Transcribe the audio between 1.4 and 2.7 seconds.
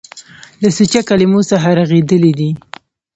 څخه رغېدلي دي.